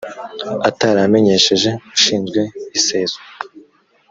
ataramenyesheje 0.69 1.69
ushinzwe 1.95 2.41
iseswa 2.77 3.21